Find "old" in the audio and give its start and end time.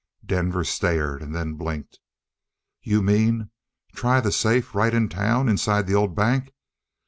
5.93-6.15